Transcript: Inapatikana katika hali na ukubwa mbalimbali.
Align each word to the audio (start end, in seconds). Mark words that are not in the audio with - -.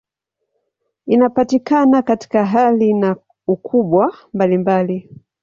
Inapatikana 1.05 2.01
katika 2.01 2.45
hali 2.45 2.93
na 2.93 3.15
ukubwa 3.47 4.17
mbalimbali. 4.33 5.09